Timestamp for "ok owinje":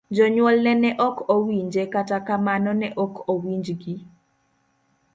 1.07-1.83